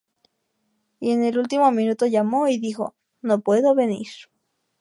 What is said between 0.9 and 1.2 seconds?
Y